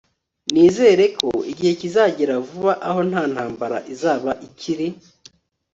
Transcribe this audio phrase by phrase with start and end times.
[0.53, 4.87] nizere ko igihe kizagera vuba aho nta ntambara izaba ikiri